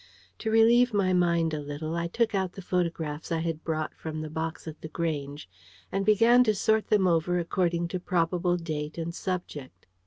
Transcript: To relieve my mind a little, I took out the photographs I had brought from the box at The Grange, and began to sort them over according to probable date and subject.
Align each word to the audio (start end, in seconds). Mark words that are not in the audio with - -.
To 0.39 0.49
relieve 0.49 0.95
my 0.95 1.13
mind 1.13 1.53
a 1.53 1.59
little, 1.59 1.93
I 1.95 2.07
took 2.07 2.33
out 2.33 2.53
the 2.53 2.61
photographs 2.63 3.31
I 3.31 3.37
had 3.41 3.63
brought 3.63 3.93
from 3.93 4.19
the 4.21 4.31
box 4.31 4.67
at 4.67 4.81
The 4.81 4.87
Grange, 4.87 5.47
and 5.91 6.03
began 6.03 6.43
to 6.45 6.55
sort 6.55 6.87
them 6.87 7.05
over 7.05 7.37
according 7.37 7.87
to 7.89 7.99
probable 7.99 8.57
date 8.57 8.97
and 8.97 9.13
subject. 9.13 9.85